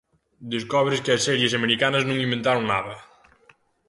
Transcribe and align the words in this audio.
Descobres 0.53 1.01
que 1.03 1.11
as 1.15 1.25
series 1.27 1.53
americanas 1.59 2.03
non 2.05 2.23
inventaron 2.25 2.63
nada. 2.73 2.95